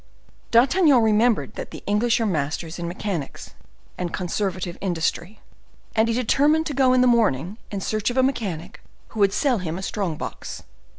[0.49, 3.53] D'Artagnan remembered that the English are masters in mechanics
[3.99, 5.41] and conservative industry;
[5.95, 9.31] and he determined to go in the morning in search of a mechanic who would
[9.31, 10.63] sell him a strong box.